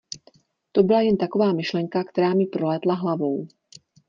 [0.71, 3.47] To byla jen taková myšlenka, která mi prolétla hlavou.